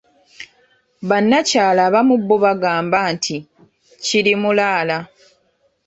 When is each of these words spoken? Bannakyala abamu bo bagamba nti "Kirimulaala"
Bannakyala 1.09 1.81
abamu 1.87 2.15
bo 2.27 2.37
bagamba 2.43 2.97
nti 3.13 3.37
"Kirimulaala" 4.05 4.97